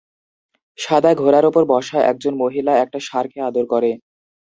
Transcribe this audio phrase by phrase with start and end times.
[0.79, 3.91] সাদা ঘোড়ার ওপর বসা একজন মহিলা একটা ষাঁড়কে আদর করে।